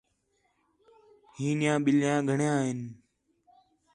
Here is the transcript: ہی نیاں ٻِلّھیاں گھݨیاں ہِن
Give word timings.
ہی 1.35 1.47
نیاں 1.59 1.77
ٻِلّھیاں 1.83 2.19
گھݨیاں 2.27 2.59
ہِن 2.65 2.79